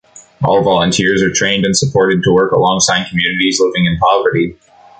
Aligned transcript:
All 0.43 0.63
volunteers 0.63 1.21
are 1.21 1.29
trained 1.31 1.63
and 1.63 1.77
supported 1.77 2.23
to 2.23 2.31
work 2.33 2.51
alongside 2.53 3.07
communities 3.07 3.59
living 3.61 3.85
in 3.85 3.99
poverty. 3.99 4.57